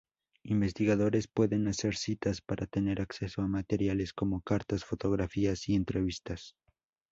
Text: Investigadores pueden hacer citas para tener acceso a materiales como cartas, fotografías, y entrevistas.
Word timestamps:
Investigadores 0.45 1.27
pueden 1.27 1.67
hacer 1.67 1.95
citas 1.95 2.41
para 2.41 2.65
tener 2.65 3.01
acceso 3.01 3.43
a 3.43 3.47
materiales 3.47 4.13
como 4.13 4.41
cartas, 4.41 4.83
fotografías, 4.83 5.69
y 5.69 5.75
entrevistas. 5.75 6.55